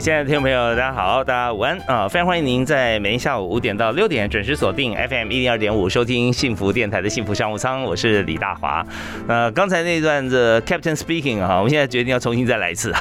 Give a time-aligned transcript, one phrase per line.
[0.00, 2.08] 亲爱的听众朋友，大家好，大家午安啊！
[2.08, 8.82] 非常欢迎您在每天下午五点到六点准时锁定 FM 一零二点五，收听幸福电台的幸福商务舱，我是李大华。
[9.26, 12.94] 那刚才那段的 Captain Speaking 啊，我们现在决定要重新再来一次，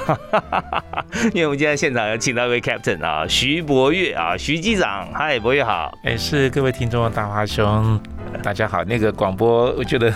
[1.33, 7.97] 因为我们今天现场要请到一位 Captain 啊，徐博越啊，徐机长，嗨，博越好，哎，是各位听众，大华兄。
[8.43, 10.13] 大家好，那个广播，我觉得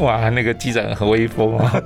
[0.00, 1.82] 哇，那个机长很威风啊。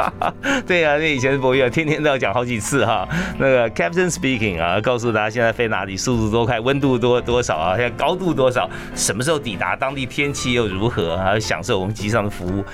[0.66, 3.08] 对啊，那以前博越天天都要讲好几次哈。
[3.38, 12.64] 那个 Captain Speaking 啊，告诉大家现在飞哪里，速度多快，温度多多少啊，现在高度多少，什么时候抵达，当地天气又如何，还有享受我们机上的服务。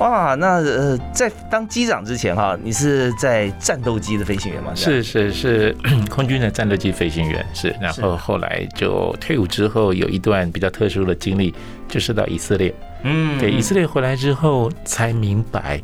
[0.00, 4.72] 哇，那呃，在当机长之前哈，你是在战斗机的飞行员吗？
[4.74, 5.76] 是是是，
[6.10, 7.74] 空军的战斗机飞行员是。
[7.80, 11.54] 然后后来就退伍之后，有一段比较特殊的经历，
[11.88, 12.74] 就是到以色列。
[13.04, 15.80] 嗯，对，以色列回来之后才明白，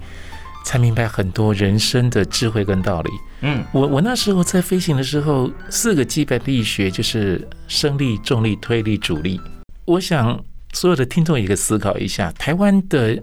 [0.65, 3.11] 才明白很多人生的智慧跟道理。
[3.43, 9.41] 嗯，我我那时候在飞行的时候，四个基本力学就是升力、重力、推力、阻力。
[9.85, 13.23] 我想所有的听众也可以思考一下，台湾的。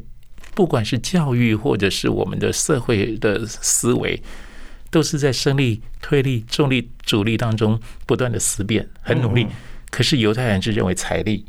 [0.55, 4.19] 不管是教育，或者是我们的社会的思维，
[4.89, 9.45] 都是在升力、推力、重力、阻力当中不断的思辨，很努力。
[9.91, 11.45] 可是犹太人是认为财力，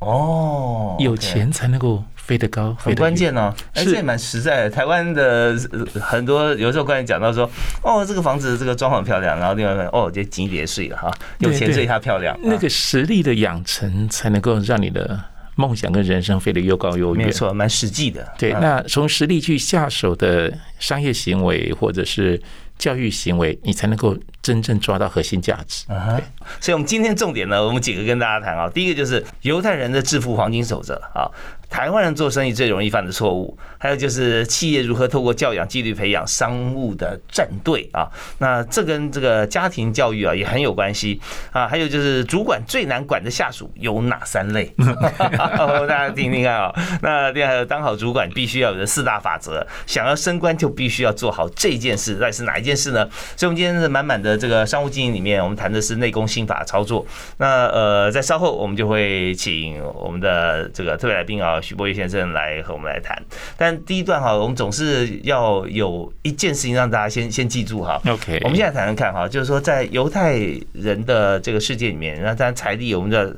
[0.00, 3.52] 哦，有钱才能够飞得高，很关键哦。
[3.74, 4.70] 而且蛮实在的。
[4.70, 5.56] 台湾的
[6.00, 7.50] 很多有时候关于讲到说，
[7.82, 12.38] 哦，这个房子这个装潢漂亮，然后另外哦，这金叠睡了哈，有钱所以它漂亮。
[12.42, 15.20] 那个实力的养成，才能够让你的。
[15.56, 18.24] 梦想跟人生飞得又高又远，没错，蛮实际的。
[18.38, 22.40] 对，那从实力去下手的商业行为，或者是。
[22.78, 25.84] 教育行为，你才能够真正抓到核心价值。
[25.88, 26.22] 对，
[26.60, 28.70] 所以，我们今天重点呢，我们几个跟大家谈啊。
[28.70, 31.28] 第一个就是犹太人的致富黄金守则啊，
[31.68, 38.08] 台湾人做生意最容易犯的错误，还有就是企业如何透过教养、纪律培养商务的战队啊。
[38.38, 41.20] 那这跟这个家庭教育啊也很有关系
[41.50, 41.66] 啊。
[41.66, 44.72] 还有就是主管最难管的下属有哪三类？
[45.18, 46.72] 大家听听看啊。
[47.02, 52.68] 那另外还有当好主管必须要有的四大法则，想要升官就必须要做好这件事，那是哪一件？
[52.68, 53.08] 件事呢？
[53.34, 57.06] 所以，我们今天是满满的这个商务经营里面，我们谈的是内功心法操作。
[57.38, 63.16] 那呃，在稍后我们就会请我们的这个特别来宾啊，徐博宇先生来和我们来谈。
[63.56, 68.00] 但第一段哈，我们总是要有一件事情让大家先先记住哈。
[68.06, 70.38] OK，我们现在谈谈看哈，就是说在犹太
[70.72, 73.36] 人的这个世界里面，那当然财力我们的。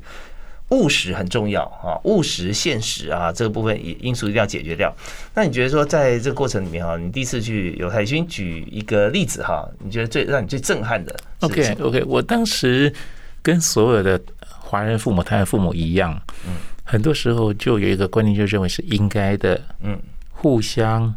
[0.70, 4.94] 务实很重要啊，务实现实啊，这个部分因素一定要解决掉。
[5.34, 12.94] 那你觉得说，在这个过程里面哈，你第一次去犹太，先举一个例子哈，你觉得最让你最震撼的？OK OK，我当时
[13.42, 14.20] 跟所有的
[14.60, 16.16] 华人父母、台湾父母一样，
[16.47, 16.53] 嗯，
[16.91, 19.97] 很多时候就有一个观念，就认为是应该的，嗯，
[20.33, 21.15] 互相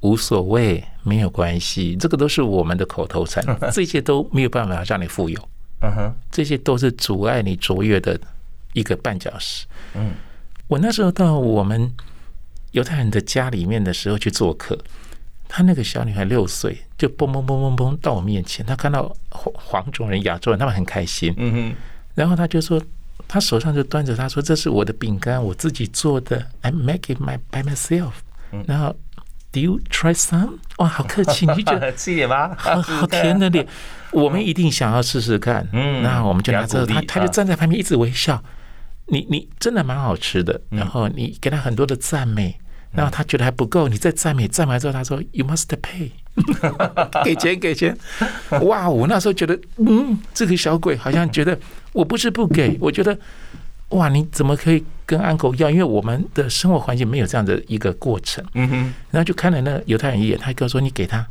[0.00, 3.42] 无所谓，没有关系，这个都是我们的口头禅，
[3.72, 5.48] 这些都没有办法让你富有，
[5.80, 8.20] 嗯哼，这些都是阻碍你卓越的。
[8.74, 9.66] 一个绊脚石。
[9.94, 10.14] 嗯，
[10.66, 11.88] 我那时候到我们
[12.72, 14.76] 犹太人的家里面的时候去做客，
[15.46, 21.32] 他那个小女孩六岁，就嘣嘣嘣嘣嘣到我面前，他看到黄黄种人、亚洲人，他们很开心。
[21.36, 21.74] 嗯哼，
[22.16, 22.82] 然后他就说，
[23.26, 28.12] 他手上就端着，他说这是我的饼干，我自己做的，I make it my by myself。
[28.66, 28.94] 然后
[29.50, 30.58] ，Do you try some？
[30.78, 33.66] 哇，好客气，你就觉得吃一点吧，好好甜的脸，
[34.12, 35.66] 我们一定想要试试看。
[35.72, 38.42] 嗯，那我们就拿着他，他就站在旁边一直微笑。
[39.06, 42.56] 你你真的蛮好吃的，然后你给他很多的赞美，
[42.92, 46.10] 然后他觉得还不够，你再赞美赞美之后，他说 You must pay，
[47.22, 47.96] 给 钱给钱。
[48.62, 51.58] 哇，我那时候觉得，嗯，这个小鬼好像觉得
[51.94, 53.18] 我不是不给，我觉得
[53.88, 55.70] 哇，你怎么可以跟安狗要？
[55.70, 58.44] 因为我们的生活环境没有这样的一个过程。
[58.52, 61.26] 嗯哼，然后就看了那犹太人一眼，他跟我说你给他。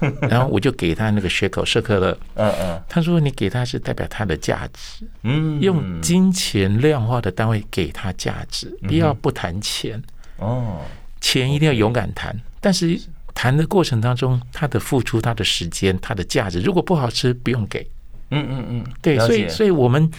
[0.28, 10.02] 然后我就给他那个血口社克勒，嗯嗯，他说你给他是代表他的价值，嗯，用金钱量化的单位给他价值，不要不谈钱，
[10.38, 10.80] 哦，
[11.20, 13.00] 钱一定要勇敢谈，但是
[13.32, 17.88] 谈的过程当中，他的付出、他的时间、他的价值，如果不好吃，不用给，
[18.30, 20.10] 嗯嗯嗯，对，所以所以我们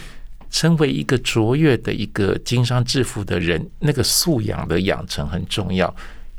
[0.50, 5.94] 成为一个卓越的一个经商致富的人，那个素养的养成很重要，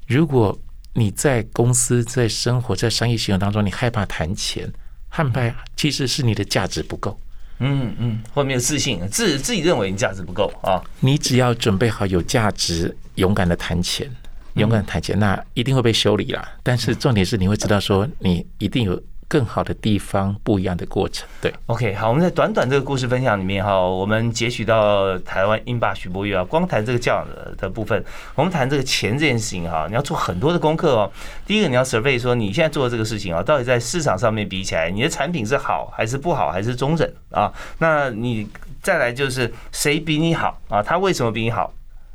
[0.08, 0.58] 如果。
[0.96, 4.70] 你在公司、在生活、在商业行为当中，你害怕谈钱，
[5.08, 7.18] 害怕其实是你的价值不够。
[7.60, 10.82] 嗯嗯，或没有自信，自自己认为你价值不够啊。
[11.00, 14.12] 你只要准备好有价值，勇敢的谈钱，
[14.56, 16.46] 勇敢谈钱，那一定会被修理啦。
[16.64, 19.02] 但是重点是，你会知道说，你一定有。
[19.30, 21.26] 更好的地方，不一样的过程。
[21.40, 28.04] 对，OK，好，我们在短短这个故事分享里面哈，我们截取到台湾英霸许博岳啊，光谈这个教养的的部分，
[28.34, 31.12] 我们谈这个钱这件事情哈，你要做很多的功课哦。
[31.46, 37.54] 第一个，你要 survey 说你现在做的这个事情啊，到底在市场上面比起来，你的产品是好还是不好，还是中等啊？
[37.78, 38.50] 那你
[38.82, 40.82] 再来就是谁比你好啊？
[40.82, 41.72] 他为什么比你好？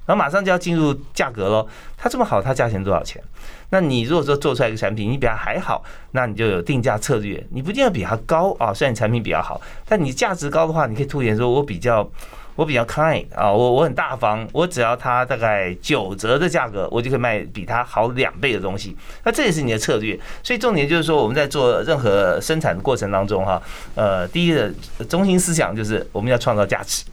[0.06, 1.66] 然后马上就要进入价格喽，
[1.96, 3.22] 它这么好，它价钱多少钱？
[3.70, 7.44] 那你如果说做出来一个产品，你比它还好，那你就有定价策略。
[7.50, 12.08] 你不一定要比它高啊，虽然你产品比较好，但你价值高的话，你可以凸显说，我比较
[12.54, 18.96] 我比较 kind 啊，我我很大方，我只要它大概九折的价格，我就可以卖比它好两倍的东西。
[19.24, 20.16] 那这也是你的策略。
[20.42, 23.60] 所以重点就是说，我们在做任何生产的过程当中哈，
[23.94, 24.70] 呃，第一个
[25.08, 27.04] 中心思想就是我们要创造价值。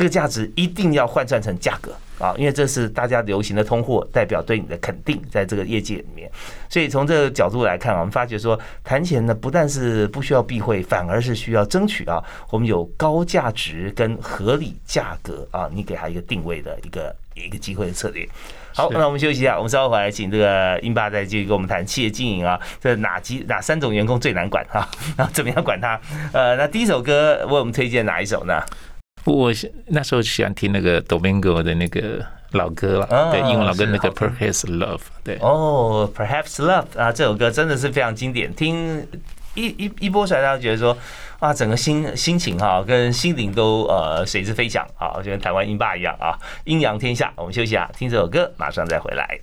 [0.00, 6.30] 这个价值一定要换算成价格啊，因为这是大家流行的通货，代表对你的肯定，在这个业界里面。
[6.70, 18.26] 所以从这个角度来看啊，我们发觉说，谈钱呢不但是不需要避讳，反而是需要争取啊，我们有高价值跟合理价格啊，你给他一个定位的一个一个机会的策略。
[18.72, 24.88] 好，那我们休息一下，我们稍后回来请这个英爸再继续跟我们谈企业经营啊，这哪几哪三种员工最难管啊？
[25.14, 26.00] 然后怎么样管他？
[26.32, 28.62] 呃，那第一首歌为我们推荐哪一首呢？
[29.24, 29.52] 我
[29.86, 39.06] 那时候喜欢听那个 Domingo 的那个老歌了，对，英文老歌那个 Perhaps Love，对，哦，Perhaps Love 啊，这首歌真的是非常经典，听
[39.54, 40.96] 一一一播出来，大家觉得说，
[41.38, 47.32] 啊，整个心心情哈，跟心灵都呃随之飞翔啊，就跟台湾音霸一样啊，阴阳天下。
[47.36, 49.38] 我们休息啊，听这首歌，马上再回来。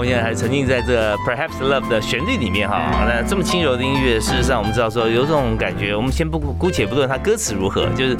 [0.00, 5.94] 我现在还沉浸在这 Perhaps Love 的旋律里面哈，那这么轻柔的音乐，事实上我们知道说有这种感觉。
[5.94, 8.16] 我们先不姑且不论它歌词如何，就是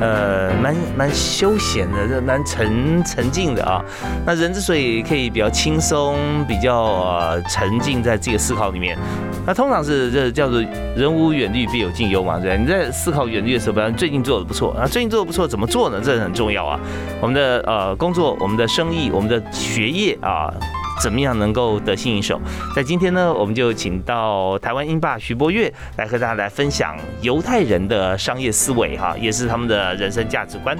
[0.00, 3.84] 呃蛮蛮休闲的，这蛮沉沉静的啊。
[4.24, 8.96] 那人之所以可以比较轻松，比较呃沉浸在这个思考里面，
[9.44, 10.62] 那通常是这叫做
[10.94, 16.00] 人无远虑必有近忧嘛，对你在思考远虑的时候，比方最近做的不错啊，最近做的不错，怎么做呢？
[16.00, 16.78] 这很重要啊。
[17.20, 20.54] 我们的呃工作，我们的生意，我们的学业啊。
[21.00, 22.40] 怎么样能够得心应手？
[22.74, 30.76] 在今天呢，我们就请到台湾英霸徐博越来和大家来分享犹太人的商业思维，哈，也是他们的人生价值观。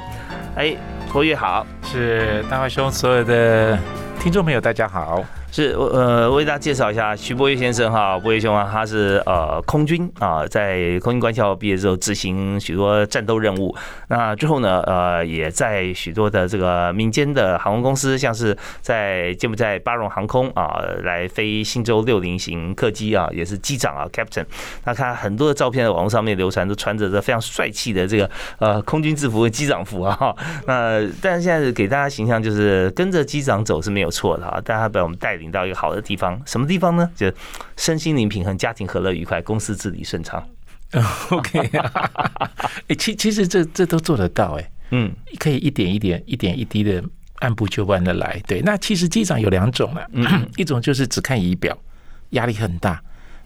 [0.54, 0.74] 哎，
[1.12, 3.78] 博越好，是大华兄，所有的
[4.20, 5.24] 听众朋友，大家好。
[5.50, 13.74] 是，呃，为大家介绍一下徐博岳先生哈，博岳兄啊，他是呃空军啊，在空军官校毕业之后执行许多战斗任务，
[14.08, 24.44] 那之后呢，呃，也在许多的这个民间的航空公司，像是在柬埔寨巴荣航空啊，来飞新洲六零型客机啊，也是机长啊，Captain。
[24.84, 28.28] 那看很多的照片在网络上面流传，都穿着这非常帅气的这个
[28.58, 30.34] 呃空军制服、机长服啊。
[30.66, 35.50] 那但是现在给大家形象就是跟着机长走是没有错的啊，大家被我们带领。
[35.50, 37.10] 到一个好的地方，什么地方呢？
[37.14, 37.32] 就
[37.76, 40.46] 身心灵平衡，家庭和乐愉快，公司治理顺畅。
[41.30, 41.58] OK，
[42.88, 47.02] 哎，其其实这这都做得到，哎，嗯，可以一点一点、一点一滴的
[47.36, 48.40] 按部就班的来。
[48.46, 50.06] 对，那其实机长有两种了，
[50.56, 51.76] 一种就是只看仪表，
[52.30, 52.98] 压力很大；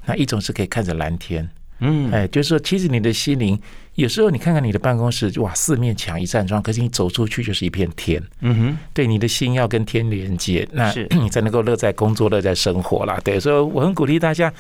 [0.06, 1.48] 那一种是可以看着蓝天。
[1.80, 3.58] 嗯，哎，就是说，其实你的心灵，
[3.96, 8.22] 有时候你看看你的办公室，哇，四面墙一扇窗，可是你走出去就是一片天。
[8.40, 13.18] 嗯哼，对，你的心要跟天连接，那 你才能够乐在工作，乐在生活啦。
[13.22, 14.52] 对，所以我很鼓励大家，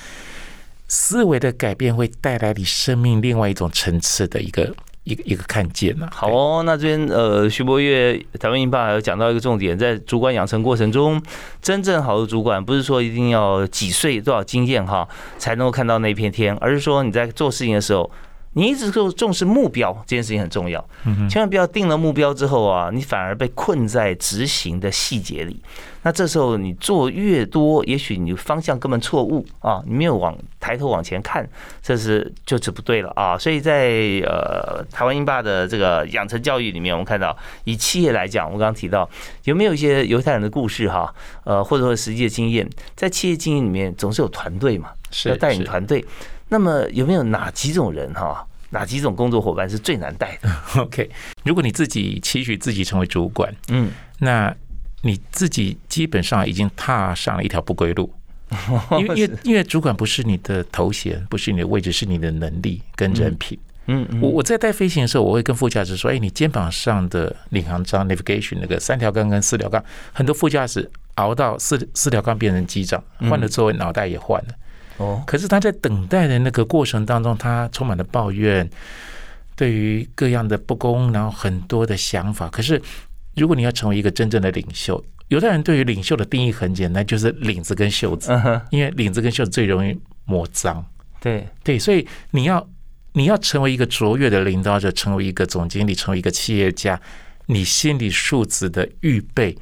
[0.88, 4.74] 思维的改变会带来你生命另外一种层次的一个。
[5.04, 6.06] 一个一个看见呢。
[6.12, 11.20] 好哦，那这边呃，徐博月台湾英霸有讲到一个重点，在主管养成过程中，
[11.62, 15.08] 真正好的主管不是说一定要几岁多少经验哈
[15.38, 18.08] 才能够看到那片天，而是说你在做事情的时候。
[18.52, 20.84] 你一直都重视目标这件事情很重要，
[21.28, 25.60] 千万不要定了目标之后啊，你反而被困在执行的细节里。
[26.02, 31.48] 那这时候你做越多，也许你方向根本错误啊，你没有往抬头往前看，
[31.80, 33.38] 这是就是不对了啊。
[33.38, 33.90] 所以在
[34.24, 39.08] 呃台湾英霸的这个养成教育里面，我们看到以企业来讲，我刚刚提到
[39.44, 41.14] 有没有一些犹太人的故事哈？
[41.44, 44.88] 呃，或者说实际的经验，在企业经营里面总是有团队嘛，
[45.26, 46.04] 要带领团队。
[46.50, 48.46] 那么有没有哪几种人哈？
[48.72, 50.48] 哪几种工作伙伴是最难带的？
[50.82, 51.10] OK，
[51.42, 54.54] 如果你自己期许自己成为主管，嗯，那
[55.02, 58.12] 你自己基本上已经踏上了一条不归路，
[58.98, 63.58] 因为因为因为主管不是你的头衔，不是你的位置，是你的能力跟人品。
[63.86, 74.54] 嗯，我我在带飞行的时候，我会跟副驾驶说：“哎，你肩膀上的领航章 （navigation） 那个三条杠跟四条杠，很多副驾驶熬到四四条杠变成机长，换了座位，脑袋也换了。
[75.00, 78.68] 哦，可是他在等待的那个过程当中，他充满了抱怨，
[79.56, 82.48] 对于各样的不公，然后很多的想法。
[82.48, 82.80] 可是，
[83.34, 88.30] 如果你要成为一个真正的领袖，有的人对于领袖的定义很简单，就是领子跟袖子，
[88.70, 90.84] 因为领子跟袖子最容易磨脏。
[91.20, 92.68] 对对，所以你要。
[93.12, 96.98] 你要成为一个卓越的领导者，成为一个总经理，成为一个企业家，
[97.46, 99.58] 你心理素质的预备，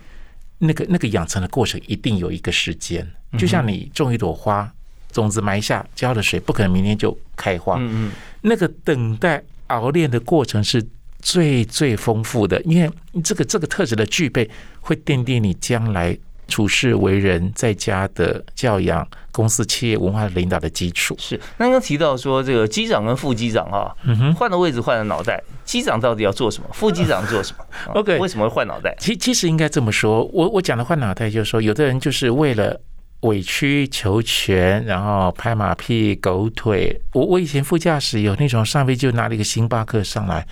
[0.58, 3.10] 那个那个养成的过程一定有一个时间。
[3.38, 4.70] 就像你种一朵花，
[5.12, 7.76] 种子埋下，浇了水，不可能明天就开花。
[7.78, 8.12] 嗯嗯，
[8.42, 10.84] 那个等待熬炼的过程是
[11.20, 12.90] 最最丰富的，因为
[13.22, 14.48] 这个这个特质的具备，
[14.80, 16.16] 会奠定你将来。
[16.50, 21.38] 处事为人，在家的教养，公司企业文化领导的基础是。
[21.58, 23.94] 那刚刚提到说，这个机长跟副机长啊，
[24.34, 26.68] 换了位置，换了脑袋，机长到底要做什么？
[26.72, 27.62] 副机长做什么？
[27.92, 28.96] OK，为什么会换脑袋？
[28.98, 32.80] 其其实应该这么说，我我讲的换脑袋，就是说，有的人就是为了
[33.20, 37.00] 委曲求全，然后拍马屁、狗腿。
[37.12, 40.46] 我我以前副驾驶有那种上飞机就拿了一个星巴克上来，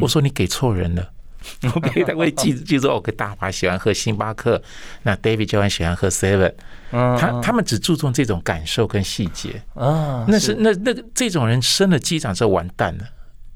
[0.00, 1.10] 我说你给错人了。
[1.74, 4.62] 我给他会记记住，OK，大华喜欢喝星巴克，
[5.04, 6.52] 那 David 就很喜欢喝 Seven，
[6.90, 9.62] 他他们只注重这种感受跟细节。
[9.74, 13.04] 啊，那是那那这种人升了机长之后完蛋了，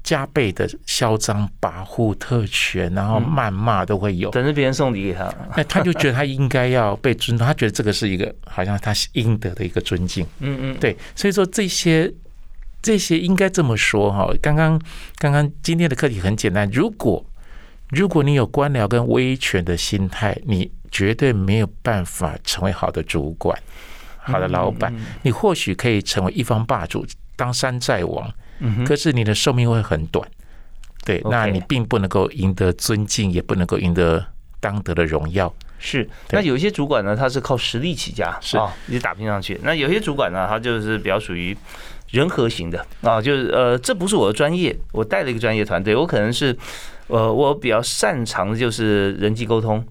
[0.05, 12.09] 加倍的嚣张跋扈特权，然后谩骂都会有，等着别人送礼给他，那他就觉得他应该要被尊重，他觉得这个是一个好像他应得的一个尊敬，嗯嗯，对，所以说这些
[12.81, 14.79] 这些应该这么说哈，刚刚
[15.17, 17.25] 刚刚今天的课题很简单，如果。
[17.91, 23.55] 如果你有官僚跟威权的心态，你绝对没有办法成为好的主管、
[24.17, 24.91] 好的老板。
[25.21, 28.27] 你或许可以成为一方霸主，当山寨王，
[28.85, 30.27] 可是你的寿命会很短。
[31.03, 34.25] 对，那你并不能够赢得尊敬，也不能够赢得
[34.59, 35.53] 当得的荣耀。
[35.77, 39.59] 是，那有一些主管呢，他是靠实力起家，是啊，你打拼上去。
[39.63, 41.55] 那有些主管呢，他就是比较属于
[42.09, 46.57] 人和型的啊，就是呃，这不是我的专业，我带了一个专业团队，我可能是。
[47.07, 49.85] 呃，我比较擅长的就是人际沟通，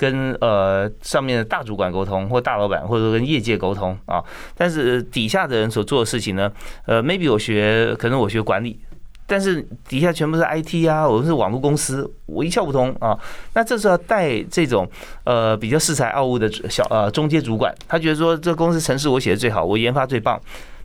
[0.00, 4.24] 跟呃上面的大主管沟通，或大老板，或者说跟业界沟通啊。
[4.56, 6.50] 但是底下的人所做的事情呢，
[6.86, 8.80] 呃，maybe 我学，可能我学管理，
[9.26, 13.14] 但是底下全部是 IT 啊，我们是网络公司，我一窍不通啊。
[13.52, 14.88] 那这时候带这种
[15.24, 20.40] 呃比较恃才傲物的小呃中介主管，他觉得说这公司程式我写的最好，我研发最棒。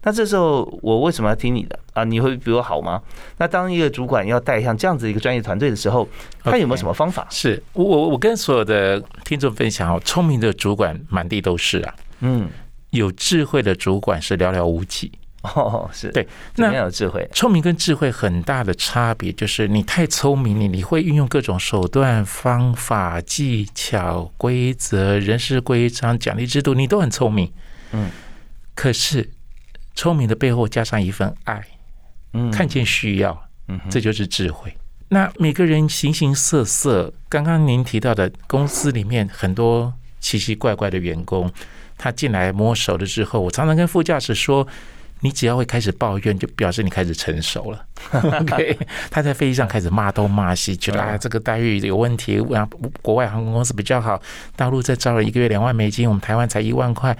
[0.05, 2.03] 那这时候我为什么要听你的啊？
[2.03, 3.01] 你会比我好吗？
[3.39, 6.07] 那当一个主管要带像这样子一个专业团队的时候，
[6.43, 7.25] 他有没有什么方法？
[7.31, 12.47] 是我我跟所有的听众分享哦，聪明的主管满地都是啊，嗯，
[12.91, 27.51] 有智慧的主管是寥寥无几哦，是对，那有智慧，聪明跟智慧很大的差别就是你太聪明，你你会运用各种手段、方法、技巧、规则、人事规章、奖励制度，你都很聪明，
[27.91, 28.11] 嗯，
[28.75, 29.27] 可是。
[29.95, 31.63] 聪明的背后加上一份爱，
[32.33, 34.75] 嗯，看见需要，嗯，这就是智慧。
[35.07, 41.49] 那每个人形形色色，刚刚您提到的公司里面很多奇奇怪怪的员工，
[41.97, 44.67] 他进来摸熟了之后，我常常跟副驾驶说
[45.21, 47.85] ：“你只要会开始抱怨，就表示你开始成熟了。”
[48.41, 48.77] OK，
[49.11, 52.67] 他在飞机上开始骂东骂西，觉得啊这个待遇有问题，啊
[53.01, 54.19] 国外航空公司比较好，
[54.55, 57.15] 大陆在招了一个月两万美金，我们台湾才一万块。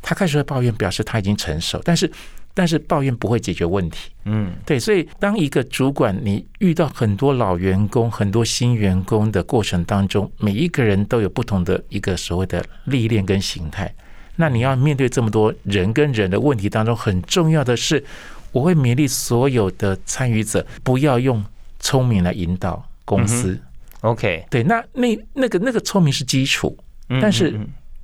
[0.00, 2.10] 他开始会抱怨，表示他已经成熟，但是
[2.54, 4.10] 但是抱怨不会解决问题。
[4.24, 13.94] 嗯，对，所以当一个主管，你遇到很多老员工、很多新员工的过程当中，每一个人都有不同的一个所谓的历练跟形态。
[14.36, 18.02] 那你要面对这么多人跟人的问题当中，很重要的是，
[18.50, 21.44] 我会勉励所有的参与者，不要用
[21.78, 23.60] 聪明来引导公司。
[24.00, 26.76] OK，对，那那那个那个聪明是基础，
[27.20, 27.58] 但是。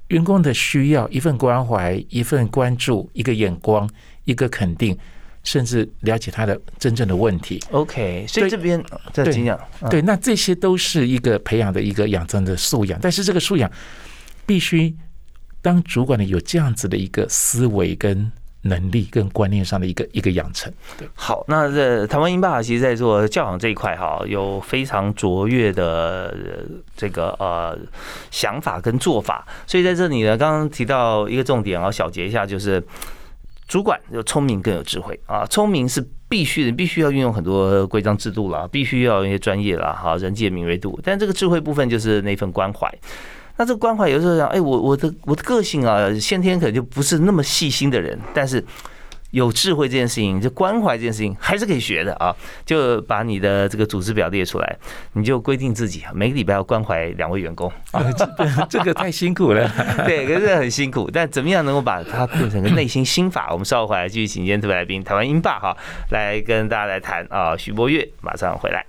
[0.09, 3.89] 员工的需要，一份关怀，一份关注，一个眼光，
[4.25, 4.97] 一个肯定，
[5.43, 7.61] 甚至了解他的真正的问题。
[7.71, 8.83] OK，所以这边
[9.13, 9.59] 在经验，
[9.91, 12.99] 对，那这些都是一个培养的一个养成的素养。
[13.03, 13.71] 但是这个素养
[14.45, 14.95] 必须
[15.63, 18.31] 当主管的有这样子的一个思维跟。
[18.65, 20.73] 能力跟观念上的一个一个养成。
[20.99, 26.35] 对，好，那这台湾英霸其实在做教养这一块哈，有非常卓越的
[26.97, 27.79] 这个呃
[28.31, 29.47] 想法跟做法。
[29.67, 32.83] 所以在这里呢，刚刚提到一个重点啊，小结一下，就是
[33.69, 40.99] 主管有聪明更有智慧啊，聪明是必须的，必须要运用很多规章制度啦，必须要一些专业啦，哈，人际的敏锐度。
[41.03, 42.93] 但这个智慧部分就是那份关怀。
[43.57, 48.65] 那这个关怀有时候讲，哎，我我的我的个性啊，先天可能就不是那么细心的人，但是。
[49.31, 52.33] 有智慧这件事情，就关怀这件事情还是可以学的啊！
[52.65, 54.77] 就把你的这个组织表列出来，
[55.15, 58.01] 你就规定自己每个礼拜要关怀两位员工啊。
[58.71, 59.69] 这个太辛苦了，
[60.07, 61.11] 对，可是很辛苦。
[61.13, 63.49] 但怎么样能够把它变成个内心心法？
[63.51, 65.77] 我们稍后回来继续请今天特别来宾，台湾英霸哈，
[66.13, 67.57] 来跟大家来谈啊。
[67.57, 68.87] 徐博月马上回来。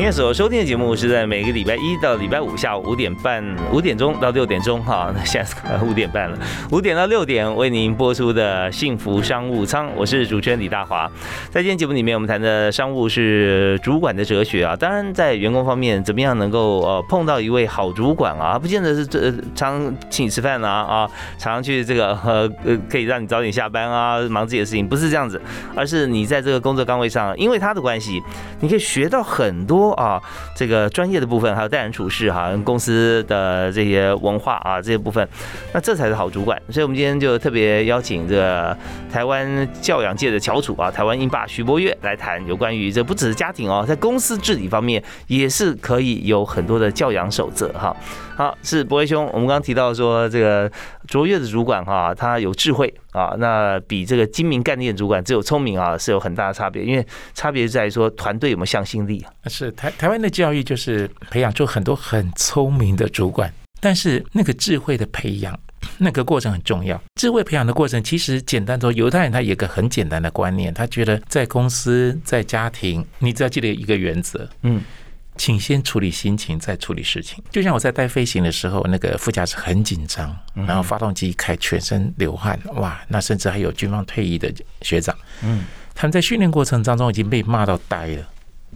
[0.00, 6.38] 今天所收听的节目是在每个礼拜一到礼拜五下午五点半五点钟到六点钟哈，那 现在五点半了，
[6.72, 11.06] 五点到六点为您播出的幸福商务舱，我是主持人李大华。
[11.50, 14.74] 在今天节目里面，我们谈的商务是主管的哲学啊。
[14.74, 18.58] 当然，在员工方面，怎么样能够呃碰到一位好主管啊？
[18.58, 25.38] 不见得是这常请你吃饭啊啊，常常去这个呃呃 可以让你早点下班啊，忙自己的事情，不是这样子，
[25.76, 28.18] 而是你在这个工作岗位上，因为他的关系，
[28.60, 29.89] 你可以学到很多。
[29.94, 30.20] 啊，
[30.56, 35.26] 这个专业的部分，还有待人处事哈，公司的这些文化啊，这些部分，
[35.72, 36.60] 那这才是好主管。
[36.70, 38.76] 所以，我们今天就特别邀请这个
[39.12, 47.94] 台湾教养界的翘楚啊，台湾英霸徐博月来谈有关于这不只是家庭哦，在公司治理方面也是可以有很多的教养守则哈。
[48.40, 50.72] 好，是博威兄，我们刚刚提到说这个
[51.06, 59.30] 卓越的主管哈，他有智慧啊，那比这个精明干练主管只有聪明啊是有很大的差别，因为差别在于说团队有没有向心力啊。
[59.50, 65.60] 是台台湾的教育就是培养出很多很聪明的主管，但是那个智慧的培养
[65.98, 66.98] 那个过程很重要。
[67.16, 74.80] 智慧培养的过程其实简单说，犹太人他有个很简单的观念，他觉得在公司在家庭，你只要记得一个原则，嗯。
[75.40, 77.42] 请先处理心情，再处理事情。
[77.50, 83.00] 就像我在带飞行的时候，那个副驾驶很紧张，然后发动机一开，全身流汗，哇！
[83.08, 88.28] 那甚至还有军方退役的学长，嗯，他们在训练过程当中已经被骂到呆了，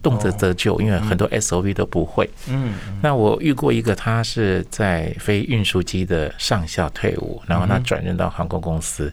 [0.02, 2.26] 动辄得救，因为很多 SOP 都不会。
[2.48, 9.12] 嗯，那我遇过一个，他是在飞运输机的上校退伍，然后他转任到航空公司，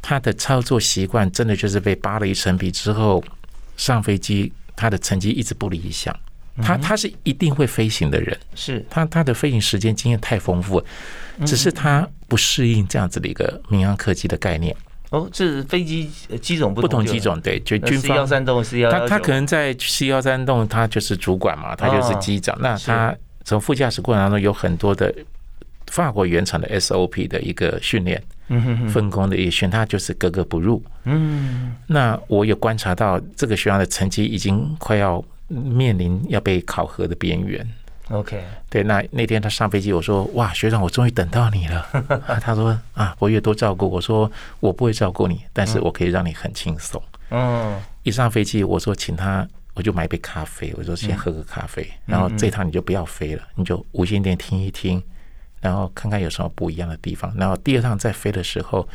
[0.00, 3.20] 他的操作习惯真的就是被扒了一层皮之后，
[3.76, 6.16] 上飞机他的成绩一直不理想。
[6.62, 8.84] 他他是一定会飞行的人，是。
[8.90, 10.82] 他他的飞行时间经验太丰富，
[11.44, 14.74] 只是他不适应这样子的一个民航客机的概念。
[15.10, 16.08] 哦，这是飞机
[16.40, 22.56] 机种不同机种，对，就军方幺三栋是幺他他可能在 C 幺三栋，他就是主管嘛，他就是机长。
[22.60, 23.12] 那他
[23.44, 25.12] 从副驾驶过程当中有很多的
[25.88, 28.22] 法国原厂的 SOP 的一个训练，
[28.88, 30.80] 分工的一训，他就是格格不入。
[31.04, 35.24] 嗯，那我有观察到这个学校的成绩已经快要。
[35.50, 37.68] 面临要被考核的边缘。
[38.08, 41.86] OK，对，那那天他上飞机，我说：“哇，学长，我终于等到你了。
[42.42, 55.00] ”他说：“啊，博越多照顾。”我说：“我不会照顾你，但是我可以让你很轻松。”嗯，一上飞机，我说：“请他，我就买一杯咖啡。”我说：“先喝个咖啡，然后这趟你就不要飞了，你就无线电听一听，
[55.60, 57.32] 然后看看有什么不一样的地方。
[57.36, 58.88] 然后第二趟再飞的时候，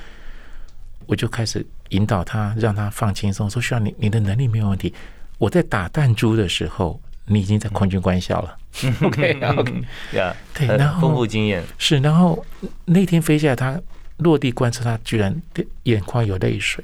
[1.05, 4.93] 我就开始引导他，让他放轻松，说：‘需要你，你的能力没有问题。’
[5.37, 8.57] 我在打弹珠的时候，你已经在空军官校了。
[9.01, 12.45] OK，OK， 呀，对，然后丰富经验是，然后
[12.85, 13.81] 那天飞下来，他
[14.17, 15.41] 落地观测，他居然
[15.83, 16.83] 眼眶有泪水。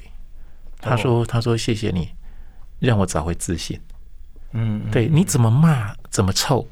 [0.80, 2.10] 他说：“他说谢谢你，
[2.80, 3.80] 让我找回自信。”
[4.54, 6.68] 嗯，对，你怎么骂怎么臭，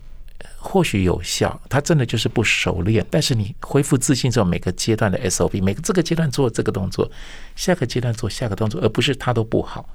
[0.57, 3.05] 或许有效，他真的就是不熟练。
[3.11, 7.09] 但是你恢复自信之后，每个阶段的 SOP，每个这个阶段做这个动作，
[7.55, 9.87] 下个阶段做下个动作，而不是他都不好，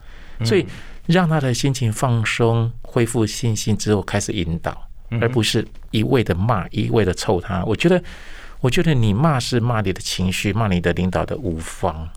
[0.42, 0.66] 所以。
[1.06, 4.88] 让他的心情放松，恢复信心之后，开始引导，
[5.20, 7.62] 而不是一味的骂，一味的臭他。
[7.66, 8.02] 我觉得，
[8.60, 12.08] 我觉得你骂是骂你的情绪，骂你的领导的无方。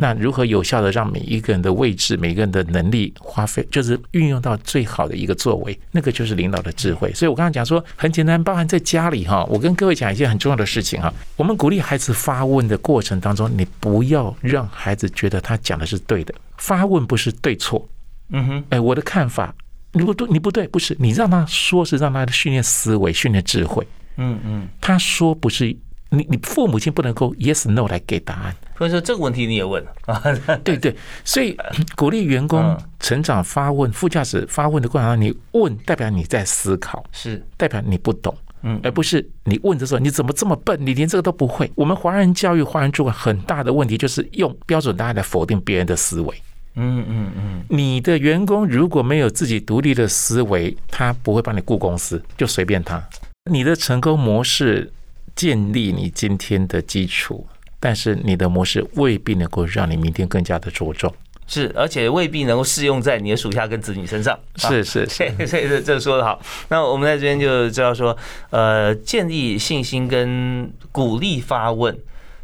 [0.00, 7.12] 那如何有效的让每一个人的位置、每个人的能力花费，就是运用到最好的一个作为，那个就是领导的智慧。
[7.14, 11.12] 所以我刚刚讲说很简单，包含在家里哈，我跟各位讲一件很重要的事情哈。
[11.36, 17.88] 我们鼓励孩子发问的过程当中，你不要让孩子觉得他讲的是对的，发问不是对错。
[18.30, 19.54] 嗯哼，哎，我的看法，
[19.92, 23.86] 你不对，你不对，不是你让他说是让他的训练思维、训练智慧。
[24.16, 25.66] 嗯嗯，他说不是
[26.10, 28.56] 你，你父母亲不能够 yes no 来给答案。
[28.82, 30.20] 所以说这个问题你也问 啊？
[30.64, 31.56] 对对，所以
[31.94, 41.70] 鼓励员工成长发问，副驾驶发问的过程中，你问代表你在思考，是代表你不懂，嗯，而不是你问的时候你怎么这么笨，你连这个都不会。
[41.74, 46.42] 我们华人教育、华人主管很大的问题就是用标准答案来否定别人的思维。
[46.74, 53.02] 嗯嗯嗯，你的员工如果没有自己独立的思维，他不会帮你雇公司，就随便他。
[53.50, 54.90] 你的成功模式
[55.36, 57.46] 建立你今天的基础，
[57.84, 61.12] 但是你的模式未必能够让你明天更加的着重。
[61.48, 64.38] 是，而且未必能够适用在你的属下跟子女身上。
[64.54, 66.40] 是是是， 所以这这说的好。
[66.68, 68.16] 那我们在这边就知道说，
[68.50, 71.92] 呃，建立信心跟鼓励发问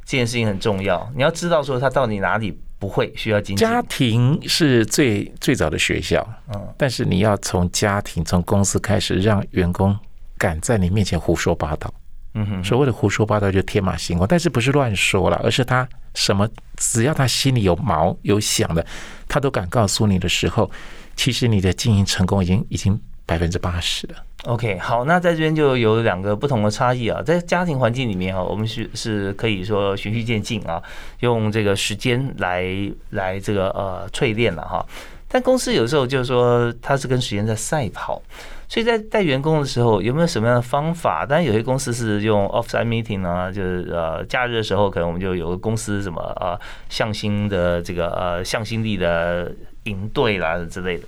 [0.05, 1.09] 这件事情很重要。
[1.15, 3.67] 你要知道说他到底哪里不会需要精进。
[3.67, 9.97] 家庭是最最早的学校，嗯，但是你要从家庭从公司开始，让员工
[10.37, 11.95] 敢在你面前胡说八道。
[12.39, 18.87] 嗯哼，所谓的胡说八道就天马行空，但是不是乱说了，而是他什么只要他心里有毛有想的，
[19.27, 20.71] 他都敢告诉你的时候，
[21.17, 24.15] 其实你的经营成功已经已经百分之八十了。
[24.45, 30.81] OK，好，那在这边就有两个不同的差异啊，在家庭环境里面啊，我们是是可以说循序渐进啊，
[31.21, 32.65] 用这个时间来
[33.11, 34.87] 来这个呃淬炼了哈。
[35.27, 38.23] 但公司有时候就是说，它是跟时间在赛跑。
[38.69, 41.25] 所以在带员工的时候，有没有什么样的方法？
[41.25, 46.59] 当然，有些公司是用 offsite meeting 啊，就是呃，假日的时候，可能我们就有个公司什么呃
[46.91, 49.51] 向心的这个呃向心力的
[49.85, 51.05] 营队啦之类的。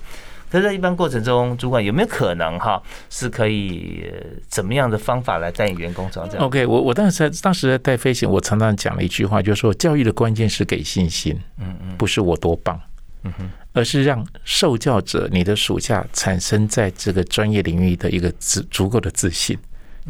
[0.50, 4.04] 可是，在一般过程中，主管有没有可能哈，是可以
[4.48, 12.80] 怎么样的方法来带领员工这样？OK，我我当时在当时在带飞行，我常常讲了一句话，就是说，教育的关键是给信心，嗯嗯，不是我多棒。
[13.22, 19.58] 嗯哼，而是让受教者、你的属下产生在这个专业领域的一个足足够的自信，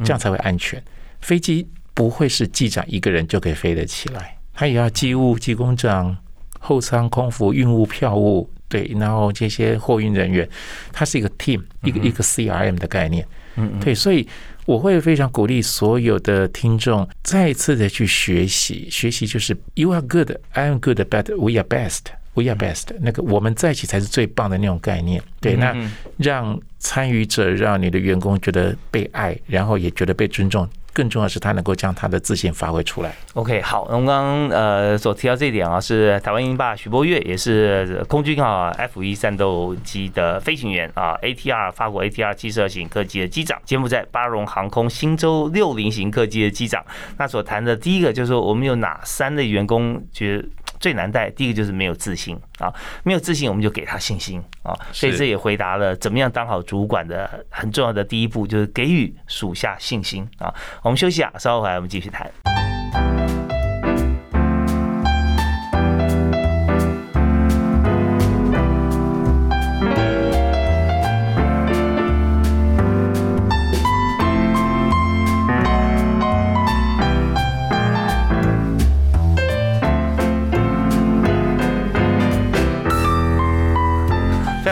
[0.04, 0.82] 这样才会安全。
[1.20, 6.16] 飞机不会是机长一个人就可以飞得起来，他也要机务、机工长、
[6.58, 10.48] 后舱空服、运务、票务，对，然后这些货运人员，
[10.92, 13.26] 它是一个 team，一个一个 CRM 的概念。
[13.56, 14.26] 嗯，对，所以
[14.64, 22.04] 我会非常鼓励所有的听众再一次的去学习，学习就是 You are good, I am good, but we are best。
[22.34, 25.20] We are best，那个我们在一起才是最棒的那种概念。
[25.40, 25.74] 对，那
[26.16, 30.68] 让参与者、让你的员工觉得被爱，然后也觉得被尊重。
[30.92, 33.14] 更重要是，他能够将他的自信发挥出来。
[33.34, 46.84] OK，好，我们刚刚呃所提到这一点啊，是台湾鹰霸徐博月，也是空军啊 F 一战斗机的飞行员啊，ATR 法国 ATR 七十二型客机的机长，柬埔寨巴荣航空新洲六零型客机的机长。
[47.18, 50.48] 那所谈的第一个就是说，我们有哪三类员工觉得？
[50.80, 60.52] 最难带，第一个就是没有自信啊，没有自信，我们就给他信心啊，所以这也回答了怎么样当好主管的很重要的第一步，就是给予属下信心啊。
[60.82, 62.69] 我们休息啊，稍后回来我们继续谈。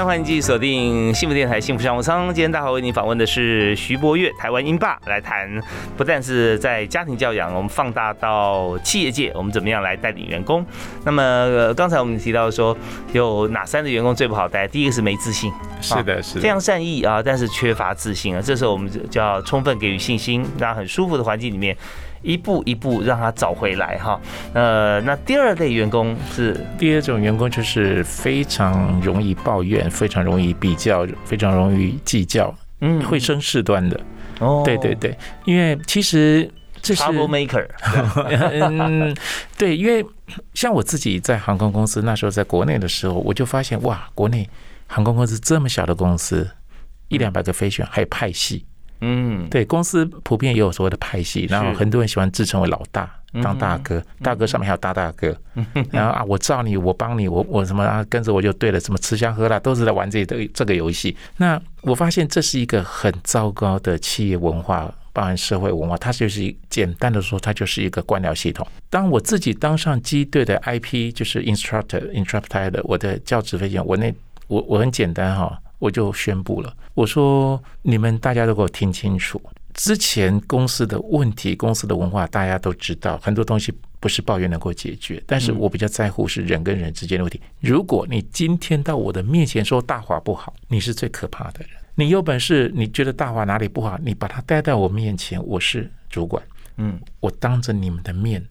[0.08, 2.32] 欢迎继续锁定幸福电台幸福商务舱。
[2.32, 5.46] 今天大华为您访问的是徐博月，台湾英霸，来谈
[5.98, 10.64] 不但是在家庭教养，我们放大到企业界，我们怎么样来带领员工。
[11.04, 12.74] 那么刚才我们提到说，
[13.12, 14.66] 有哪三个员工最不好带？
[14.66, 18.40] 第一个是没自信，是的，是非常善意啊，但是缺乏自信啊。
[18.42, 21.76] 这时候我们就要充分给予信心，让很舒服的环境里面。
[22.22, 24.20] 一步一步让他找回来哈，
[24.52, 34.00] 呃，那第二类员工是第二种员工就是非常容易抱怨，非常容易比较，非常容易计较，嗯，会生事端的。
[34.40, 36.48] 哦，对对对，因为其实
[36.81, 37.66] 这是 trouble maker。
[38.61, 39.16] 嗯，
[39.57, 40.04] 对，因为
[40.54, 44.48] 像我自己在航空公司那时候在国内的时候，我就发现哇，国内
[44.87, 46.48] 航空公司这么小的公司，
[47.09, 48.64] 一两百个飞行员还有派系。
[49.00, 53.08] 嗯，对公司普遍也有所谓的派系，然后很多人喜欢自称为老大，
[53.42, 55.37] 当大哥，大哥上面还有大大哥，
[55.92, 61.16] 然后啊，我罩你，我帮你，我我什么啊，跟着我就对了，什么吃香喝辣都是在玩这个这个游戏。
[61.37, 68.66] 那我发现这是一个很糟糕的企业文化，包含社会文化，它就是简单的说，它就是一个官僚系统。
[68.90, 74.12] 当我自己当上机队的 IP，就是 instructor，instructor 的我的教职飞行，我那
[74.48, 75.56] 我我很简单哈。
[75.78, 79.40] 我就宣布了，我说你们大家都给我听清楚，
[79.74, 85.22] 之前公司的问题、公司的文化大家都知道，很多东西不是抱怨能够解决。
[85.26, 87.40] 但是我比较在乎是人跟人之间的问题。
[87.60, 91.70] 如果你今天到我的面前说大华不好，你是最可怕的人。
[91.94, 96.42] 你有本事，你觉得大华哪里不好，你把他带到我面前，我是主管，
[96.76, 98.44] 嗯，我当着你们的面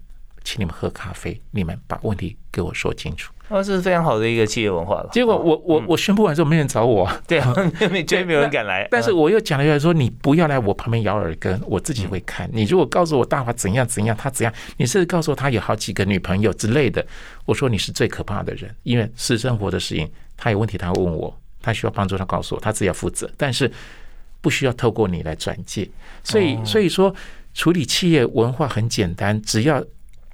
[0.43, 3.33] 请你们喝咖啡，你们把问题给我说清楚。
[3.49, 5.10] 哦，这是非常好的一个企业文化了。
[5.13, 7.10] 结果我我我宣布完之后，没人找我。
[7.25, 8.86] 对啊， 绝对没有人敢来。
[8.91, 12.49] 但是我又讲了一下，说你不要来我旁边咬耳根，我自己会看。
[12.51, 17.05] 你如果告诉我大华怎样怎样，他怎样，你是告诉我他有好几个女朋友之类的，
[17.45, 23.71] 我说你是最可怕的人，因为私生活的事情，他有问题他会问我，他需要帮助他告诉我，他自己要负责，但是
[24.41, 25.89] 不需要透过你来转介。
[26.21, 27.15] 所以所以说
[27.53, 29.81] 处理企业文化很简单，只要。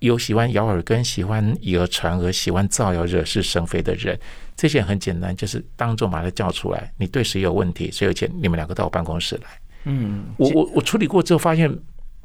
[0.04, 4.20] 有喜欢咬耳根、喜欢以讹传讹、喜欢造谣惹是生非的人。
[4.54, 6.92] 这些很简单，就是当众把他叫出来。
[6.98, 9.44] 你对谁有问题，谁有钱，你们两个到我办公室来。
[9.86, 11.74] 嗯，我我我处理过之后发现，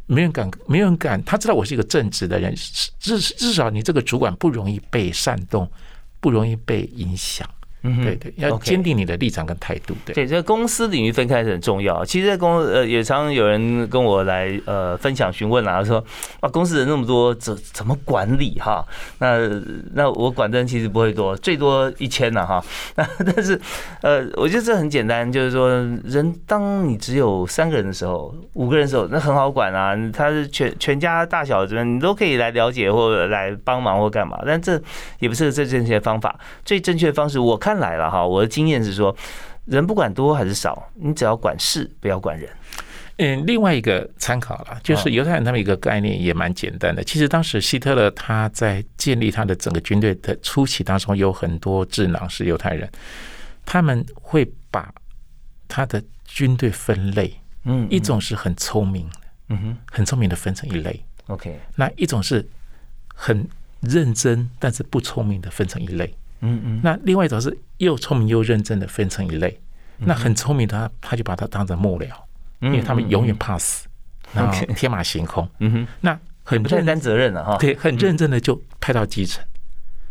[0.06, 1.22] 没人敢，没人敢。
[1.22, 2.52] 他知道我是一个正直的人，
[2.98, 5.70] 至至少你这个主管不容易被煽动，
[6.18, 7.48] 不容易被影响。
[7.82, 9.94] 嗯，对对，要坚定你的立场跟态度。
[10.04, 12.04] 对，对，这公司领域分开是很重要。
[12.04, 16.04] 其实，在公呃，也常有人跟我来呃分享询问啊，说
[16.40, 18.84] 啊，公司人那么多，怎怎么管理哈？
[19.20, 19.38] 那
[19.94, 22.60] 那我管的人其实不会多，最多一千了哈。
[22.96, 23.60] 那 但是
[24.02, 25.68] 呃，我觉得这很简单，就是说，
[26.02, 29.96] 人当你只有三个人的时候，五个人的时候，那很好管啊。
[30.12, 34.36] 他是全全家大小这边，你都可以来了解或来帮忙或干嘛。
[34.44, 34.82] 但这
[35.20, 36.36] 也不是最正确的方法。
[36.64, 37.67] 最正确的方式，我看。
[37.68, 39.14] 看来了哈，我的经验是说，
[39.66, 42.48] 人不管多还是少，你只要管事，不要管人。
[43.18, 47.04] 嗯，另外一个参考了，就是犹太人他们一个概念也蛮简单的。
[47.04, 52.90] 其实当时希特勒他在建立他的整个军队的初期当中，有很多智囊是犹太人，
[53.66, 54.90] 他们会把
[55.68, 59.06] 他的军队分类，嗯，一种是很聪明，
[59.50, 62.48] 嗯哼，很聪明的分成一类，OK，那一种是
[63.14, 63.46] 很
[63.82, 66.14] 认真但是不聪明的分成一类。
[66.40, 69.60] 嗯嗯，那另外一种是又聪明又认真的分成一类，
[69.98, 72.08] 那很聪明的他他就把它当成幕僚，
[72.60, 73.86] 因为他们永远怕死，
[74.32, 75.48] 然后天马行空。
[75.58, 77.56] 嗯哼，那很不担责任了哈。
[77.58, 79.44] 对，很认真的就派到基层，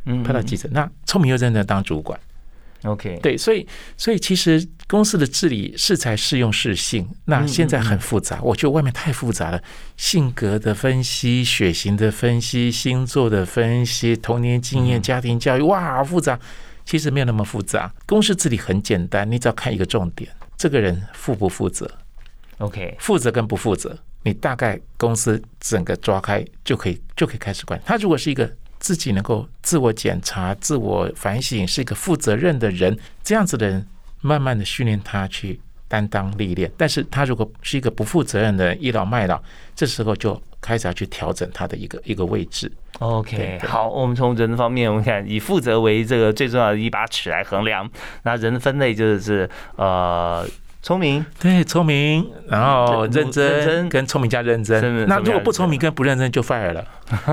[0.05, 0.69] 嗯，派到基层。
[0.73, 2.19] 那聪明又认真的当主管。
[2.83, 9.61] OK，对，所以所以其实公司的治理适才适用适性，那现在很复杂，我觉得外面太复杂了，
[9.97, 16.39] 性格的分析、血型的分析、星座的分析、童年经验、家庭教育，哇，好复杂。
[16.85, 21.91] 其实没有那么复杂，公司治理很简单，你只要看一个重点，这个人负不负责
[22.59, 27.77] ？OK，负责跟不负责，你大概公司整个抓开就可以就可以开始管。
[27.85, 28.49] 他如果是一个。
[28.79, 32.95] 自己能够自我检查、自我反省，是一个负责任的人。
[33.23, 33.83] 这样子的人，
[34.27, 36.69] 慢慢的训练他去担当历练。
[36.75, 39.41] 但是他如果是一个不负责任的倚老卖老，
[39.73, 42.71] 这时候就开始要去调整他的一个一个位置。
[42.99, 47.89] OK，好，我们从人方面，我们看以负责为这个最重要的一把尺来衡量。
[48.23, 50.45] 那人的分类就是呃。
[50.87, 55.05] 聪明，对，聪明，然后认真，跟聪明加认真。
[55.05, 56.81] 那如果不聪明跟不认真就 fire 了。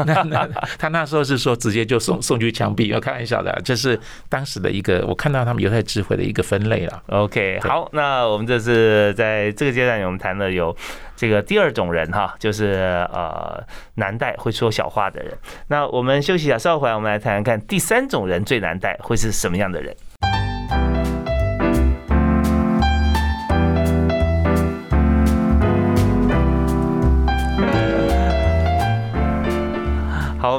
[0.05, 3.57] 那 那他那时候是说直接就送送去枪毙，要开玩笑的。
[3.65, 3.97] 这是
[4.29, 7.01] 当时的一个我看到他们犹太智慧的一个分类了。
[7.07, 10.77] OK，好，那我们这是在这个阶段我们谈了有
[11.15, 13.63] 这个第二种人哈，就是呃
[13.95, 15.33] 难带会说小话的人。
[15.69, 19.95] 那我们休息一下，稍后回来我们来谈谈看第三种人最难带会是什么样的人。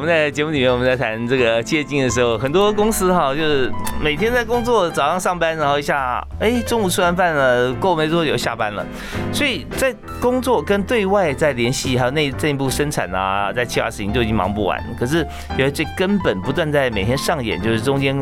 [0.05, 8.85] 在节目里面，我们在谈这个接近的时候，很多公司哈，就是每天在工作，早上上班，然后一下，哎，中午吃完饭了，过没多久下班了，
[9.33, 14.81] 所以在工作跟对外在联系，还有内这一步生产啊，在其他事情就已经忙不完。
[14.99, 15.25] 可是
[15.57, 18.15] 觉得最根本不断在每天上演，就是中间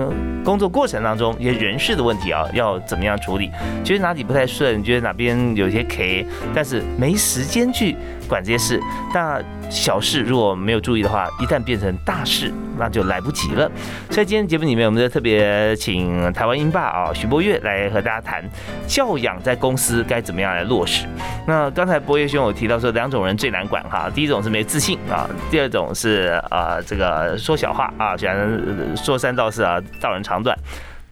[0.43, 3.51] 工作过程当中一些人事的问题啊，要怎么样处理？
[3.83, 7.95] 觉得哪里不太顺，觉得哪边有些 K，但是没时间去
[8.33, 8.81] 管这些事。
[9.13, 13.69] 那小事如果没有注意的话，一旦变成大事，那就来不及了。
[14.09, 18.43] 所以今天节目里面，我们就特别请台湾英霸啊徐博月来和大家谈
[18.87, 21.05] 教养在公司该怎么样来落实。
[21.47, 30.57] 那刚才博月兄有提到说，两种人最难管哈，第一种是没自信啊，第二种是啊这个说小话啊，喜欢说三道四啊，道人长短。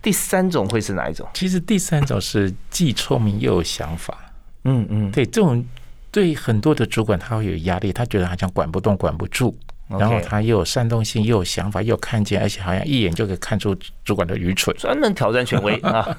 [0.02, 1.28] 第三种会是哪一种？
[1.36, 4.18] 其实第三种是既聪明又有想法。
[4.64, 5.64] 嗯嗯，对这种。
[6.12, 9.56] 对很多的主管，他会有压力，他觉得好像管不动、管不住，
[9.88, 16.18] 然后他又有煽动性，又有想法，又看见，而且好像一眼就可以看出主管的愚蠢，专门挑战权威 啊！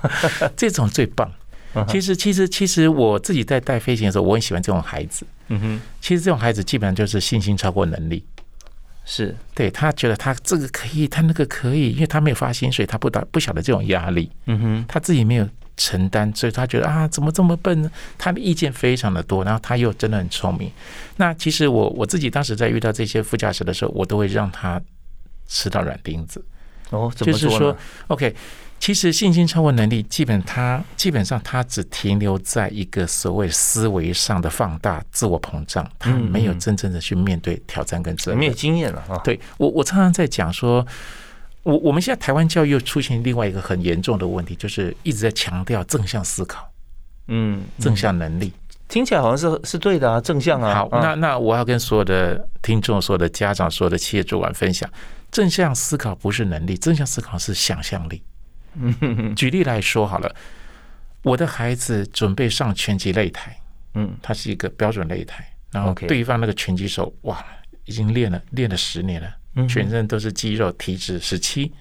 [0.56, 1.30] 这种最棒。
[1.88, 5.26] 其实，其实，其实我自己在带飞行的时候，我很喜欢这种孩子。
[5.48, 8.22] 嗯哼，其实这种孩子基本上就是信心超过能力，
[9.06, 14.30] 是对他觉得他这个可以，他那个可以，因为他没有发薪水，他不打不晓得这种压力。
[14.46, 15.48] 嗯哼，他自己没有。
[15.76, 17.90] 承担，所以他觉得啊，怎么这么笨呢？
[18.18, 20.70] 他的意见非常的多，然后他又真的很聪明。
[21.16, 24.80] 那其实我我自己当时在遇到这些副驾驶的时候，我都会让他
[25.48, 26.44] 吃到软钉子。
[26.90, 27.76] 哦，就是说
[28.08, 28.34] ，OK，
[28.78, 39.16] 其实信心超过能力，基本他基本上他只停留在一个所谓思维上的放大、自我膨胀，他没有真正的去面对挑战跟责任，没有经验了啊。
[39.24, 40.86] 对我，我常常在讲说。
[41.62, 46.68] 我我们现在台湾教育又出现另外一个很严重的问题，就是一直在强调正向思考，
[47.28, 48.52] 嗯，正向能力，
[48.88, 50.74] 听起来好像是是对的啊，正向啊。
[50.74, 54.90] 好，那那我要跟所有的听众、所有的家长、所有的企业主管分享，
[55.30, 58.22] 正向思考不是能力，正向思考是想象力。
[59.36, 60.34] 举例来说好了，
[61.22, 63.56] 我的孩子准备上拳击擂台，
[63.94, 67.44] 嗯，他是一个标准擂台，然后对方那个拳击手哇，
[67.84, 69.30] 已经练了练了十年了，
[69.68, 71.72] 全身都是肌肉，体脂十七，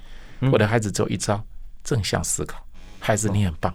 [0.52, 1.44] 我的孩子只有一招，
[1.84, 2.66] 正向思考，
[3.00, 3.74] 孩子你很棒。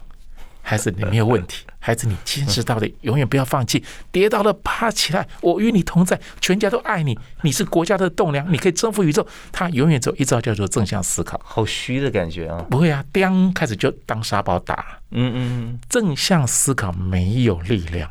[0.69, 1.65] 孩子，你没有问题。
[1.79, 3.81] 孩子，你坚持到底，永远不要放弃。
[4.11, 7.17] 跌倒了，爬起来，我与你同在，全家都爱你。
[7.43, 9.25] 你是国家的栋梁，你可以征服宇宙。
[9.53, 11.41] 他永远走一招，叫做正向思考。
[11.45, 12.67] 好虚的感觉啊！
[12.69, 14.99] 不会啊，当开始就当沙包打。
[15.13, 18.11] 嗯嗯，正向思考没有力量，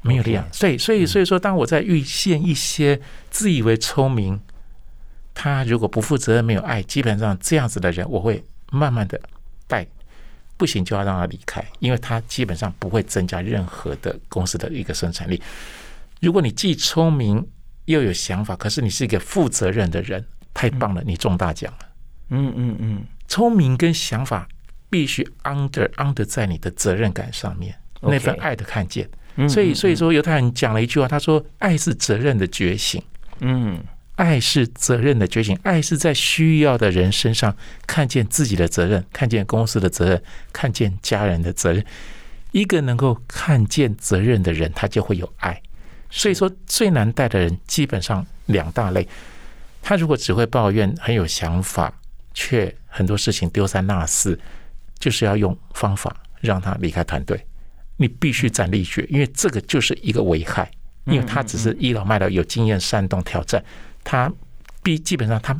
[0.00, 0.44] 没有力量。
[0.50, 3.00] 所以，所以，所以说，当我在遇见一些
[3.30, 4.40] 自以为聪明，
[5.34, 9.20] 他如果不负责任、没有爱，基本上这样子的人，我会慢慢的
[9.66, 9.86] 带。
[10.58, 15.42] 不行就要让他离开，因为他基本上不会增加任何的公司的一个生产力。
[16.20, 17.44] 如果你既聪明
[17.86, 21.88] 又有想法，可是你是一个负责任的人，太棒了，你中大奖了。
[22.28, 24.46] 嗯嗯嗯，聪明跟想法
[24.88, 29.08] 必须 under under 在你的责任感上面，那份爱的看见。
[29.48, 33.02] 所以所以说犹太人讲了一句话，他说：“爱是责任的觉醒。”
[33.40, 33.82] 嗯。
[34.22, 37.56] 爱是责任的觉醒，爱是在需要的人身上
[37.88, 41.84] 看见自己的责任，看见公司的责任，看见家人的责任。
[42.52, 45.60] 一个能够看见责任的人，他就会有爱。
[46.08, 49.08] 所以说，最难带的人基本上两大类。
[49.82, 51.92] 他如果只会抱怨，很有想法，
[52.32, 54.38] 却很多事情丢三落四，
[55.00, 57.44] 就是要用方法让他离开团队。
[57.96, 60.70] 你必须斩立决，因为这个就是一个危害，
[61.06, 63.60] 因为他只是倚老卖老，有经验煽动挑战。
[64.04, 64.30] 他
[64.82, 65.56] 必基本上，他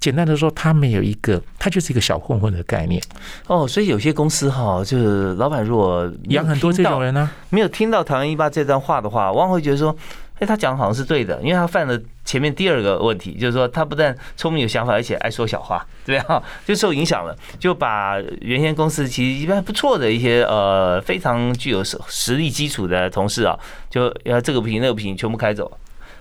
[0.00, 3.02] 简单的说，他没有一个，他就是一个小混混的概念。
[3.46, 9.96] 哦，所以有些公司哈，就是老板如果养很多这种人呢，没有听到唐人一八这段话的话，往往会觉得说，
[10.40, 16.42] 哎，他讲的好像是对的，因为他犯了前面第二个问题，就是说他不但聪明有想法，而且爱说小话，对吧？
[16.66, 25.70] 就受影响了，就把原先公司其实一般不错的一些呃非常具有实实力基础的同事啊，就要这个不行那个不行，全部开走。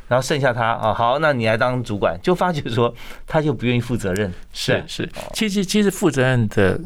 [0.07, 2.93] 然后剩下他啊，好，那你来当主管，就发觉说
[3.25, 4.31] 他就不愿意负责任。
[4.51, 6.79] 是是，其实其实负责任的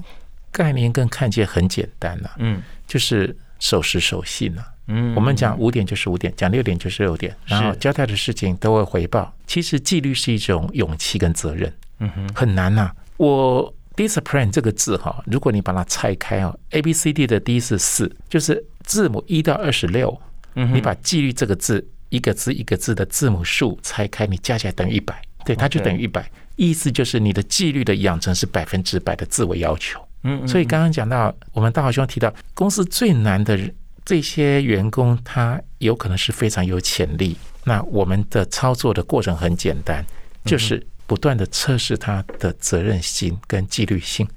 [0.51, 4.65] 概念跟看见很简单呐，嗯，就是守时守信啊。
[4.87, 9.33] 嗯，我们讲五点就是五点，讲六点就是六点，然后交代的事情都会回报。
[9.45, 12.89] 其实纪律是一种勇气跟责任，嗯哼，很难呐。
[13.17, 20.17] 我 discipline 这个字哈，如果你把它拆开啊，A B C D 的第一是四，就是字母一到二十六，
[20.55, 21.85] 嗯，你把纪律这个字。
[22.09, 26.29] 一个字一个字的字母数拆开，你加起来等于一百，对，它就等于一百。
[26.55, 29.99] 意思就是你的纪律的养成是百分之百的自我要求。
[30.23, 33.59] 嗯，所以刚刚讲到，我们大华兄提到，公司最难的
[34.03, 37.37] 这些员工，他有可能是非常有潜力。
[37.63, 40.03] 那我们的操作的过程很简单，
[40.43, 44.27] 就是不断的测试他的责任心跟纪律性。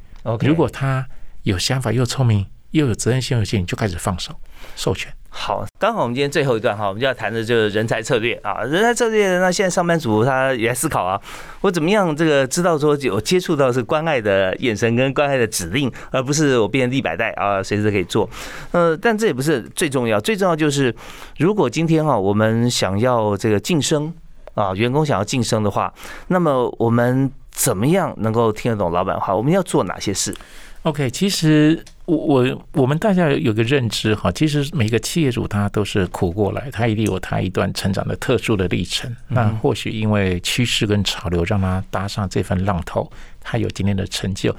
[0.40, 1.08] 如果他
[1.44, 4.38] 有想法又聪明又有责任心有心，就开始放手
[4.76, 5.10] 授权。
[5.32, 8.62] 好，刚好我们今天最后一段哈，我们就要谈的就是人才策略啊。
[8.64, 11.18] 人才策略，那现在上班族他也在思考啊，
[11.60, 18.28] 我怎么样这个知道说有接触到是关爱的眼神跟关爱的指令，而不是我变成立百代啊，随时可以做。
[18.72, 20.94] 呃，但这也不是最重要，最重要就是
[21.38, 24.12] 如果今天哈我们想要这个晋升
[24.54, 25.94] 啊，员工想要晋升的话，
[26.26, 29.34] 那么我们怎么样能够听得懂老板话？
[29.34, 30.34] 我们要做哪些事
[30.82, 39.14] ？OK，其实我我我们大家有个认知哈，其实每个企业主他都是苦过来，他一定有他一段成长的特殊的历程。
[39.28, 44.54] 那或许因为趋势跟潮流让他搭上这份浪头，他有今天的成就。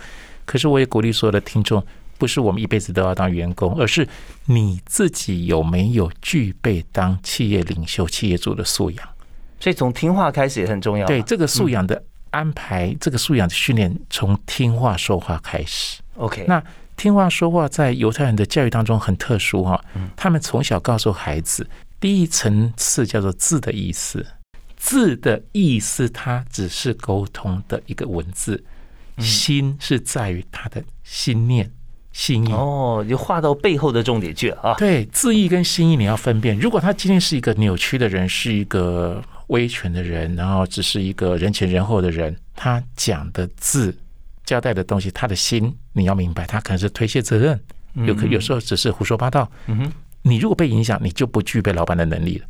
[0.45, 1.83] 可是我也鼓励所有的听众，
[2.17, 4.07] 不是我们一辈子都要当员工，而是
[4.45, 9.09] 你自己有没有具备当企业领袖、企业主的素养。
[9.59, 11.05] 所以从听话开始也很重要。
[11.05, 16.01] 对这个素养的安排，这个素养的训练，从听话说话开始。
[16.15, 16.61] OK，那
[17.01, 19.83] 听话说话在犹太人的教育当中很特殊哈，
[20.15, 21.67] 他们从小告诉孩子，
[21.99, 24.23] 第一层次叫做字的意思，
[24.77, 28.63] 字的意思它只是沟通的一个文字，
[29.17, 31.71] 心是在于他的心念、
[32.11, 32.53] 心意。
[32.53, 34.75] 哦，就画到背后的重点去了啊。
[34.75, 36.55] 对，字意跟心意你要分辨。
[36.59, 43.97] 如果他今天是一个扭曲的人，是一个威权的人，然后只是一个人前人后的人，他讲的字。
[44.51, 47.57] 交代的东西，他的心你要明白，他可能是推卸责任，
[48.05, 49.49] 有可有时候只是胡说八道。
[49.67, 49.91] 嗯哼，
[50.23, 52.45] 你如果被影响，你就不具备老板的能力了。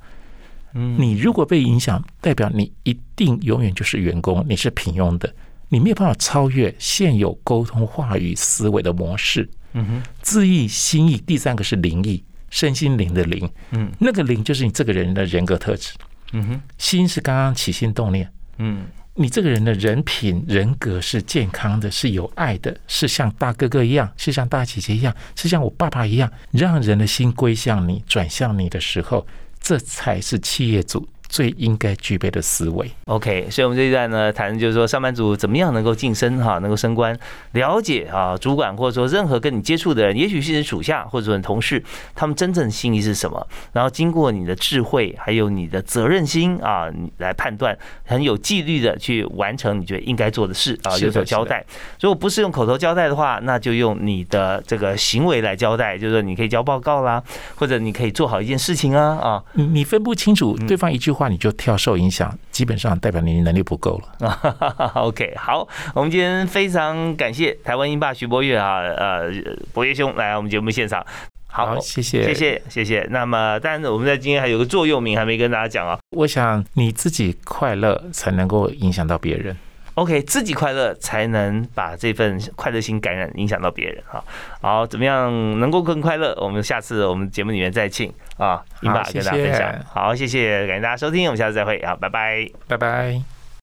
[0.73, 5.31] 嗯，你如果被影响，代表你一定永远就是员工，你是平庸的，
[5.69, 9.47] 你没有办法超越现有沟通话语思维的模式。
[9.73, 15.93] 嗯哼，字意心意，第三个是灵意，身心灵的灵，嗯，那个灵就是你这个人的人格特质，
[16.31, 18.27] 嗯哼，心是刚刚起心动念，
[18.57, 29.27] 嗯，你这个人的人品人格是健康的，是有爱的，是像大哥哥一样，是像大姐姐一样，是像我爸爸一样，让人的心归向你，转向你的时候，
[29.59, 31.07] 这才是企业主。
[31.31, 32.91] 最应该具备的思维。
[33.05, 37.17] OK，所以我们这一段呢，谈就是说上班族怎么样能够晋升哈，能够升官，
[37.53, 41.81] 了解啊，主管或者说任何跟你接触的人，也许是你属下或者说你同事，
[42.13, 43.47] 他们真正心意是什么？
[43.71, 51.65] 然后经过你的智慧，还有你的责任心啊，你来判断，很有纪律的去完成你觉得应该做的事啊，有所交代。
[52.01, 57.23] 如果不是用口头交代的话，那就用你的这个行为来交代，就是说你可以交报告啦，
[57.55, 61.20] 或者你可以做好一件事情啊啊，你你分不清楚对方一句话。
[61.21, 64.91] 话你就跳受影响，基本上代表你能力不够了。
[64.95, 69.31] OK，好，我们今天非常感谢台湾英霸徐博越啊，呃，
[69.71, 71.05] 博越兄来我们节目现场。
[71.47, 73.07] 好，谢谢，谢谢，谢谢。
[73.11, 75.99] 那么，但是我们在今天还有个座右铭还没跟大家讲啊。
[76.11, 79.55] 我想你自己快乐，才能够影响到别人。
[80.01, 84.23] OK，自己快乐才能把这份快乐心感染，影响到别人哈。
[84.59, 86.35] 好，怎么样能够更快乐？
[86.41, 89.71] 我们下次我们节目里面再请啊，英爸跟大家分享。
[89.85, 93.30] 好，谢谢，感谢大家收听，我们下次再会啊，拜拜，拜拜。